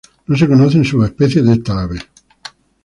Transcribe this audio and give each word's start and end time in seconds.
No 0.25 0.35
se 0.35 0.47
conocen 0.47 0.83
subespecies 0.83 1.45
de 1.45 1.53
esta 1.53 1.83
ave. 1.83 1.99